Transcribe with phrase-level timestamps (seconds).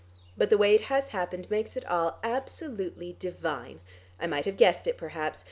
[0.35, 3.81] But the way it has happened makes it all absolutely divine.
[4.19, 5.37] I might have guessed it perhaps.